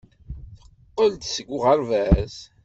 [0.77, 2.35] Teqqel-d seg uɣerbaz.